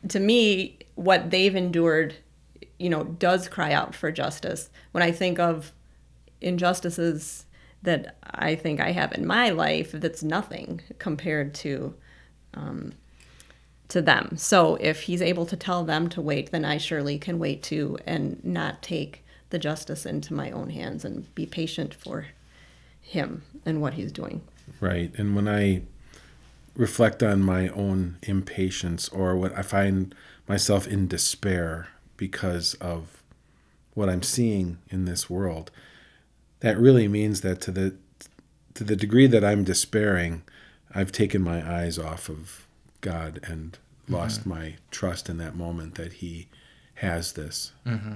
to 0.09 0.21
me, 0.21 0.79
what 0.95 1.31
they've 1.31 1.55
endured, 1.55 2.15
you 2.79 2.88
know, 2.88 3.05
does 3.05 3.49
cry 3.49 3.73
out 3.73 3.95
for 3.95 4.12
justice. 4.12 4.71
When 4.93 5.03
I 5.03 5.11
think 5.11 5.38
of 5.41 5.73
injustices 6.41 7.45
that 7.83 8.17
I 8.25 8.55
think 8.55 8.81
I 8.81 8.93
have 8.93 9.13
in 9.13 9.27
my 9.27 9.51
life 9.51 9.93
that's 9.93 10.23
nothing 10.23 10.81
compared 10.99 11.55
to 11.57 11.95
um, 12.55 12.93
to 13.89 14.03
them. 14.03 14.37
So 14.37 14.77
if 14.77 15.03
he's 15.03 15.23
able 15.23 15.47
to 15.47 15.57
tell 15.57 15.85
them 15.85 16.09
to 16.11 16.21
wait, 16.21 16.51
then 16.51 16.65
I 16.65 16.77
surely 16.77 17.19
can 17.19 17.39
wait 17.39 17.63
too 17.63 17.99
and 18.07 18.43
not 18.45 18.83
take 18.83 19.25
the 19.51 19.59
justice 19.59 20.05
into 20.05 20.35
my 20.35 20.51
own 20.51 20.71
hands 20.71 21.05
and 21.05 21.35
be 21.35 21.47
patient 21.47 21.95
for 21.95 22.27
him 23.01 23.43
and 23.65 23.81
what 23.81 23.95
he's 23.95 24.13
doing. 24.13 24.43
right? 24.81 25.11
And 25.17 25.35
when 25.35 25.49
I 25.49 25.83
reflect 26.77 27.23
on 27.23 27.43
my 27.43 27.69
own 27.69 28.19
impatience 28.23 29.09
or 29.09 29.35
what 29.37 29.57
I 29.57 29.63
find 29.63 30.15
myself 30.47 30.87
in 30.87 31.09
despair 31.09 31.89
because 32.17 32.75
of 32.75 33.23
what 33.95 34.09
I'm 34.09 34.23
seeing 34.23 34.79
in 34.91 35.07
this 35.07 35.31
world, 35.31 35.71
that 36.61 36.79
really 36.79 37.09
means 37.09 37.41
that 37.43 37.61
to 37.62 37.71
the 37.71 37.97
to 38.75 38.85
the 38.85 38.97
degree 38.97 39.27
that 39.27 39.45
I'm 39.45 39.65
despairing, 39.65 40.43
I've 40.95 41.12
taken 41.12 41.43
my 41.43 41.69
eyes 41.69 41.99
off 41.99 42.29
of 42.29 42.67
God 43.00 43.41
and 43.43 43.77
lost 44.09 44.41
mm-hmm. 44.41 44.50
my 44.50 44.75
trust 44.91 45.29
in 45.29 45.38
that 45.38 45.57
moment 45.57 45.97
that 45.97 46.15
He 46.15 46.49
has 46.95 47.33
this. 47.33 47.73
Mm-hmm. 47.87 48.15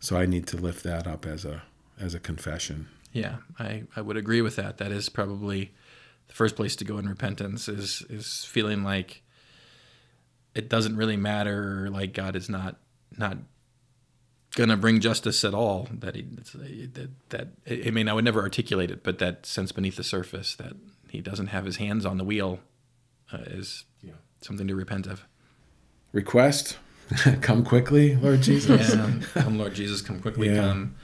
So 0.00 0.16
I 0.16 0.26
need 0.26 0.46
to 0.48 0.56
lift 0.56 0.82
that 0.84 1.06
up 1.06 1.26
as 1.26 1.44
a 1.44 1.62
as 2.00 2.14
a 2.14 2.20
confession. 2.20 2.88
Yeah, 3.12 3.36
I, 3.58 3.84
I 3.94 4.00
would 4.00 4.16
agree 4.16 4.40
with 4.40 4.56
that. 4.56 4.78
That 4.78 4.90
is 4.90 5.08
probably 5.08 5.72
the 6.28 6.34
first 6.34 6.56
place 6.56 6.74
to 6.76 6.84
go 6.84 6.98
in 6.98 7.08
repentance 7.08 7.68
is 7.68 8.02
is 8.08 8.44
feeling 8.44 8.82
like 8.82 9.22
it 10.54 10.68
doesn't 10.68 10.96
really 10.96 11.16
matter, 11.16 11.88
like 11.90 12.14
God 12.14 12.36
is 12.36 12.48
not 12.48 12.76
not 13.16 13.38
gonna 14.54 14.76
bring 14.76 15.00
justice 15.00 15.44
at 15.44 15.54
all. 15.54 15.88
That 15.92 16.14
he 16.14 16.22
that 16.22 17.10
that 17.30 17.48
I 17.68 17.90
mean 17.90 18.08
I 18.08 18.12
would 18.12 18.24
never 18.24 18.40
articulate 18.40 18.90
it, 18.90 19.02
but 19.02 19.18
that 19.18 19.46
sense 19.46 19.72
beneath 19.72 19.96
the 19.96 20.04
surface 20.04 20.54
that 20.56 20.74
he 21.08 21.20
doesn't 21.20 21.48
have 21.48 21.64
his 21.64 21.76
hands 21.76 22.06
on 22.06 22.18
the 22.18 22.24
wheel 22.24 22.60
uh, 23.32 23.38
is 23.46 23.84
yeah. 24.02 24.14
something 24.40 24.66
to 24.68 24.74
repent 24.74 25.06
of. 25.06 25.24
Request, 26.12 26.78
come 27.40 27.64
quickly, 27.64 28.16
Lord 28.16 28.42
Jesus. 28.42 28.94
yeah, 28.94 29.12
come, 29.34 29.58
Lord 29.58 29.74
Jesus, 29.74 30.02
come 30.02 30.20
quickly, 30.20 30.48
yeah. 30.48 30.60
come. 30.60 30.96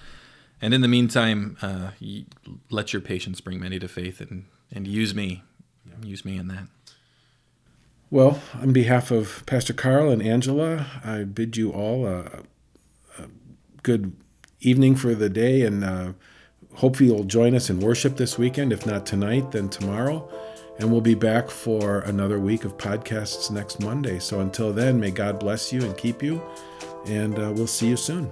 And 0.60 0.74
in 0.74 0.80
the 0.80 0.88
meantime, 0.88 1.56
uh, 1.62 1.90
let 2.70 2.92
your 2.92 3.00
patience 3.00 3.40
bring 3.40 3.60
many 3.60 3.78
to 3.78 3.88
faith 3.88 4.20
and, 4.20 4.46
and 4.72 4.88
use 4.88 5.14
me. 5.14 5.42
Use 6.02 6.24
me 6.24 6.36
in 6.36 6.48
that. 6.48 6.64
Well, 8.10 8.40
on 8.54 8.72
behalf 8.72 9.10
of 9.10 9.44
Pastor 9.46 9.72
Carl 9.72 10.10
and 10.10 10.22
Angela, 10.22 10.86
I 11.04 11.24
bid 11.24 11.56
you 11.56 11.70
all 11.70 12.06
a, 12.06 12.20
a 12.20 12.42
good 13.82 14.12
evening 14.60 14.96
for 14.96 15.14
the 15.14 15.28
day 15.28 15.62
and 15.62 15.84
uh, 15.84 16.12
hope 16.74 17.00
you'll 17.00 17.24
join 17.24 17.54
us 17.54 17.70
in 17.70 17.80
worship 17.80 18.16
this 18.16 18.38
weekend. 18.38 18.72
If 18.72 18.86
not 18.86 19.06
tonight, 19.06 19.52
then 19.52 19.68
tomorrow. 19.68 20.28
And 20.78 20.92
we'll 20.92 21.00
be 21.00 21.14
back 21.14 21.50
for 21.50 22.00
another 22.00 22.38
week 22.38 22.64
of 22.64 22.76
podcasts 22.76 23.50
next 23.50 23.80
Monday. 23.80 24.20
So 24.20 24.40
until 24.40 24.72
then, 24.72 25.00
may 25.00 25.10
God 25.10 25.40
bless 25.40 25.72
you 25.72 25.82
and 25.82 25.96
keep 25.96 26.22
you. 26.22 26.40
And 27.06 27.36
uh, 27.38 27.52
we'll 27.54 27.66
see 27.66 27.88
you 27.88 27.96
soon. 27.96 28.30